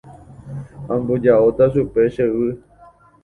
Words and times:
Amboja'óta 0.93 1.63
chupe 1.73 2.01
che 2.13 2.25
yvy. 2.33 2.51